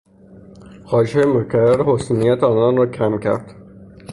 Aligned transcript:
خواهشهای 0.85 1.25
مکرر 1.25 1.83
حسن 1.83 2.15
نیت 2.15 2.43
آنان 2.43 2.77
را 2.77 2.85
کم 2.85 3.19
کرد. 3.19 3.55